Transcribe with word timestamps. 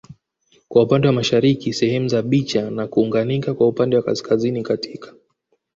kwa 0.69 0.83
upande 0.83 1.07
wa 1.07 1.13
mashariki 1.13 1.73
sehemu 1.73 2.07
za 2.07 2.21
Bicha 2.21 2.69
na 2.71 2.87
kuunganika 2.87 3.53
kwa 3.53 3.67
upande 3.67 3.95
wa 3.95 4.03
kaskazini 4.03 4.63
katika 4.63 5.13